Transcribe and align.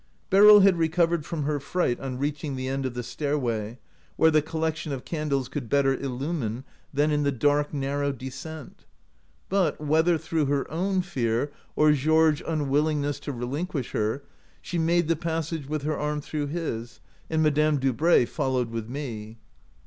"Beryl 0.31 0.61
had 0.61 0.79
recovered 0.79 1.27
from 1.27 1.43
her 1.43 1.59
fright 1.59 1.99
on 1.99 2.17
reaching 2.17 2.55
the 2.55 2.67
end 2.67 2.87
of 2.87 2.95
the 2.95 3.03
stairway, 3.03 3.77
where 4.15 4.31
the 4.31 4.41
26 4.41 4.41
OUT 4.41 4.41
OF 4.41 4.41
BOHEMIA 4.41 4.49
collection 4.49 4.93
of 4.93 5.05
candles 5.05 5.47
could 5.47 5.69
better 5.69 5.93
illumine 5.93 6.63
than 6.91 7.11
in 7.11 7.21
the 7.21 7.31
dark, 7.31 7.71
narrow 7.71 8.11
descent; 8.11 8.85
but, 9.47 9.79
whether 9.79 10.17
through 10.17 10.45
her 10.45 10.65
own 10.71 11.03
fear 11.03 11.51
or 11.75 11.91
Georges' 11.91 12.41
unwillingness 12.47 13.19
to 13.19 13.31
relinquish 13.31 13.91
her, 13.91 14.23
she 14.59 14.79
maile 14.79 15.05
the 15.05 15.15
passage 15.15 15.67
with 15.69 15.83
her 15.83 15.99
arm 15.99 16.19
through 16.19 16.47
his, 16.47 16.99
and 17.29 17.43
Madame 17.43 17.77
Dubray 17.79 18.25
followed 18.25 18.71
with 18.71 18.89
me. 18.89 19.37